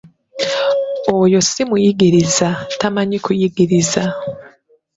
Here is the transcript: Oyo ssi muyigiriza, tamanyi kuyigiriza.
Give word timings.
Oyo 1.17 1.39
ssi 1.43 1.63
muyigiriza, 1.69 2.47
tamanyi 2.79 3.17
kuyigiriza. 3.25 4.03